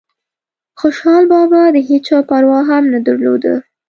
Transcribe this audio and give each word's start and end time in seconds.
خوشحال 0.79 1.23
بابا 1.31 1.61
دهيچا 1.75 2.17
پروا 2.29 2.59
هم 2.69 2.83
نه 2.93 2.99
درلوده 3.05 3.53